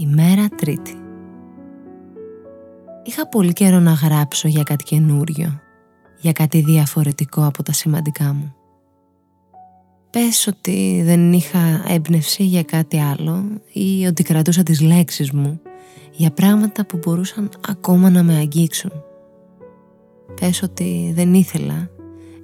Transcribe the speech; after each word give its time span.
Ημέρα 0.00 0.48
Τρίτη. 0.48 0.94
Είχα 3.04 3.28
πολύ 3.28 3.52
καιρό 3.52 3.78
να 3.78 3.92
γράψω 3.92 4.48
για 4.48 4.62
κάτι 4.62 4.84
καινούριο, 4.84 5.60
για 6.20 6.32
κάτι 6.32 6.60
διαφορετικό 6.60 7.46
από 7.46 7.62
τα 7.62 7.72
σημαντικά 7.72 8.32
μου. 8.32 8.54
Πες 10.10 10.46
ότι 10.46 11.02
δεν 11.04 11.32
είχα 11.32 11.84
έμπνευση 11.88 12.44
για 12.44 12.62
κάτι 12.62 13.00
άλλο 13.00 13.44
ή 13.72 14.06
ότι 14.06 14.22
κρατούσα 14.22 14.62
τις 14.62 14.80
λέξεις 14.80 15.30
μου 15.30 15.60
για 16.12 16.30
πράγματα 16.30 16.86
που 16.86 16.98
μπορούσαν 17.04 17.50
ακόμα 17.68 18.10
να 18.10 18.22
με 18.22 18.36
αγγίξουν. 18.36 18.92
Πες 20.40 20.62
ότι 20.62 21.12
δεν 21.14 21.34
ήθελα 21.34 21.90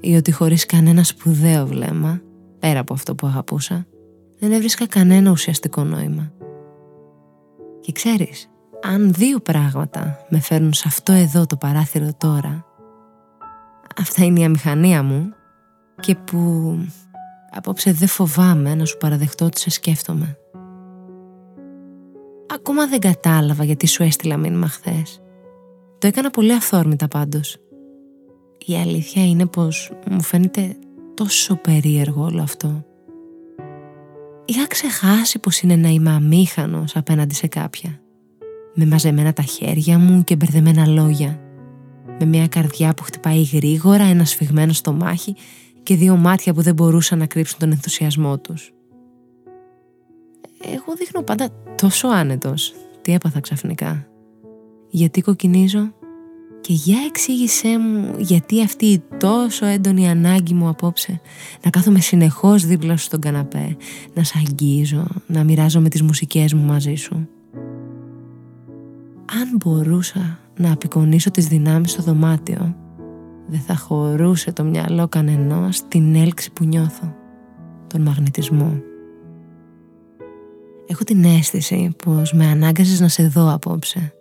ή 0.00 0.16
ότι 0.16 0.32
χωρίς 0.32 0.66
κανένα 0.66 1.02
σπουδαίο 1.04 1.66
βλέμμα, 1.66 2.20
πέρα 2.58 2.80
από 2.80 2.92
αυτό 2.94 3.14
που 3.14 3.26
αγαπούσα, 3.26 3.86
δεν 4.38 4.52
έβρισκα 4.52 4.86
κανένα 4.86 5.30
ουσιαστικό 5.30 5.84
νόημα. 5.84 6.32
Και 7.84 7.92
ξέρεις, 7.92 8.50
αν 8.82 9.12
δύο 9.12 9.40
πράγματα 9.40 10.18
με 10.28 10.40
φέρνουν 10.40 10.72
σε 10.72 10.84
αυτό 10.86 11.12
εδώ 11.12 11.46
το 11.46 11.56
παράθυρο 11.56 12.08
τώρα, 12.18 12.64
αυτά 14.00 14.24
είναι 14.24 14.40
η 14.40 14.44
αμηχανία 14.44 15.02
μου 15.02 15.32
και 16.00 16.14
που 16.14 16.78
απόψε 17.50 17.92
δεν 17.92 18.08
φοβάμαι 18.08 18.74
να 18.74 18.84
σου 18.84 18.96
παραδεχτώ 18.96 19.44
ότι 19.44 19.60
σε 19.60 19.70
σκέφτομαι. 19.70 20.38
Ακόμα 22.54 22.86
δεν 22.86 23.00
κατάλαβα 23.00 23.64
γιατί 23.64 23.86
σου 23.86 24.02
έστειλα 24.02 24.36
μήνυμα 24.36 24.68
χθες. 24.68 25.22
Το 25.98 26.06
έκανα 26.06 26.30
πολύ 26.30 26.52
αυθόρμητα 26.52 27.08
πάντως. 27.08 27.56
Η 28.66 28.74
αλήθεια 28.74 29.26
είναι 29.26 29.46
πως 29.46 29.92
μου 30.10 30.22
φαίνεται 30.22 30.76
τόσο 31.14 31.56
περίεργο 31.56 32.24
όλο 32.24 32.42
αυτό. 32.42 32.84
Είχα 34.44 34.66
ξεχάσει 34.66 35.38
πως 35.38 35.60
είναι 35.60 35.76
να 35.76 35.88
είμαι 35.88 36.10
αμήχανος 36.10 36.96
απέναντι 36.96 37.34
σε 37.34 37.46
κάποια. 37.46 38.00
Με 38.74 38.86
μαζεμένα 38.86 39.32
τα 39.32 39.42
χέρια 39.42 39.98
μου 39.98 40.24
και 40.24 40.36
μπερδεμένα 40.36 40.86
λόγια. 40.86 41.40
Με 42.18 42.26
μια 42.26 42.48
καρδιά 42.48 42.94
που 42.94 43.02
χτυπάει 43.02 43.42
γρήγορα, 43.42 44.04
ένα 44.04 44.24
σφιγμένο 44.24 44.72
στο 44.72 44.92
μάχη 44.92 45.36
και 45.82 45.96
δύο 45.96 46.16
μάτια 46.16 46.54
που 46.54 46.62
δεν 46.62 46.74
μπορούσαν 46.74 47.18
να 47.18 47.26
κρύψουν 47.26 47.58
τον 47.58 47.70
ενθουσιασμό 47.70 48.38
τους. 48.38 48.72
Εγώ 50.60 50.94
δείχνω 50.96 51.22
πάντα 51.22 51.48
τόσο 51.76 52.08
άνετος. 52.08 52.74
Τι 53.02 53.12
έπαθα 53.12 53.40
ξαφνικά; 53.40 54.06
Γιατί 54.88 55.20
κοκκινίζω; 55.20 55.92
Και 56.66 56.72
για 56.72 56.98
εξήγησέ 57.06 57.78
μου 57.78 58.14
γιατί 58.18 58.62
αυτή 58.62 58.86
η 58.86 59.02
τόσο 59.18 59.66
έντονη 59.66 60.08
ανάγκη 60.08 60.54
μου 60.54 60.68
απόψε 60.68 61.20
να 61.64 61.70
κάθομαι 61.70 62.00
συνεχώς 62.00 62.66
δίπλα 62.66 62.96
σου 62.96 63.04
στον 63.04 63.20
καναπέ, 63.20 63.76
να 64.14 64.24
σ' 64.24 64.36
αγγίζω, 64.36 65.04
να 65.26 65.44
μοιράζω 65.44 65.80
με 65.80 65.88
τις 65.88 66.02
μουσικές 66.02 66.52
μου 66.54 66.62
μαζί 66.62 66.94
σου. 66.94 67.28
Αν 69.40 69.56
μπορούσα 69.56 70.38
να 70.56 70.72
απεικονίσω 70.72 71.30
τις 71.30 71.46
δυνάμεις 71.46 71.90
στο 71.90 72.02
δωμάτιο, 72.02 72.76
δεν 73.46 73.60
θα 73.60 73.76
χωρούσε 73.76 74.52
το 74.52 74.64
μυαλό 74.64 75.08
κανενός 75.08 75.88
την 75.88 76.14
έλξη 76.14 76.52
που 76.52 76.64
νιώθω, 76.64 77.14
τον 77.86 78.02
μαγνητισμό. 78.02 78.82
Έχω 80.86 81.04
την 81.04 81.24
αίσθηση 81.24 81.90
πως 82.04 82.32
με 82.32 82.46
ανάγκασες 82.46 83.00
να 83.00 83.08
σε 83.08 83.26
δω 83.28 83.52
απόψε. 83.52 84.12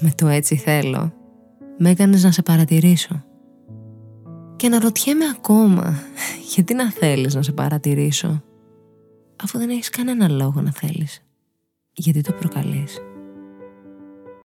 Με 0.00 0.12
το 0.16 0.26
έτσι 0.26 0.56
θέλω 0.56 1.12
με 1.78 1.90
έκανες 1.90 2.22
να 2.22 2.30
σε 2.30 2.42
παρατηρήσω. 2.42 3.24
Και 4.56 4.68
να 4.68 4.78
ρωτιέμαι 4.78 5.24
ακόμα, 5.36 5.98
γιατί 6.54 6.74
να 6.74 6.92
θέλεις 6.92 7.34
να 7.34 7.42
σε 7.42 7.52
παρατηρήσω, 7.52 8.42
αφού 9.42 9.58
δεν 9.58 9.70
έχεις 9.70 9.90
κανένα 9.90 10.28
λόγο 10.28 10.60
να 10.60 10.72
θέλεις. 10.72 11.22
Γιατί 11.92 12.20
το 12.20 12.32
προκαλείς. 12.32 12.98